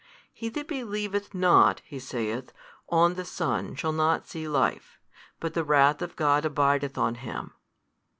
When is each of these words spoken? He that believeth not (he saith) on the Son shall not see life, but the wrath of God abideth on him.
He 0.33 0.49
that 0.49 0.67
believeth 0.67 1.35
not 1.35 1.81
(he 1.85 1.99
saith) 1.99 2.53
on 2.89 3.13
the 3.13 3.23
Son 3.23 3.75
shall 3.75 3.91
not 3.91 4.25
see 4.27 4.47
life, 4.47 4.97
but 5.39 5.53
the 5.53 5.63
wrath 5.63 6.01
of 6.01 6.15
God 6.15 6.43
abideth 6.43 6.97
on 6.97 7.13
him. 7.13 7.53